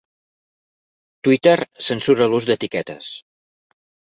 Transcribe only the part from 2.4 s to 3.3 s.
d'etiquetes